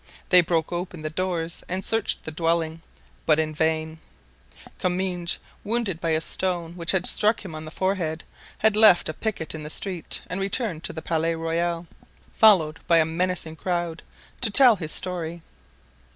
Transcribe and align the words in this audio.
They 0.29 0.41
broke 0.41 0.73
open 0.73 1.03
the 1.03 1.11
doors 1.11 1.63
and 1.69 1.85
searched 1.85 2.23
the 2.23 2.31
dwelling, 2.31 2.81
but 3.27 3.37
in 3.37 3.53
vain. 3.53 3.99
Comminges, 4.79 5.37
wounded 5.63 6.01
by 6.01 6.09
a 6.09 6.19
stone 6.21 6.75
which 6.75 6.89
had 6.89 7.05
struck 7.05 7.45
him 7.45 7.53
on 7.53 7.65
the 7.65 7.69
forehead, 7.69 8.23
had 8.57 8.75
left 8.75 9.09
a 9.09 9.13
picket 9.13 9.53
in 9.53 9.61
the 9.61 9.69
street 9.69 10.23
and 10.25 10.41
returned 10.41 10.83
to 10.85 10.91
the 10.93 11.03
Palais 11.03 11.35
Royal, 11.35 11.85
followed 12.33 12.79
by 12.87 12.97
a 12.97 13.05
menacing 13.05 13.57
crowd, 13.57 14.01
to 14.41 14.49
tell 14.49 14.75
his 14.77 14.91
story. 14.91 15.43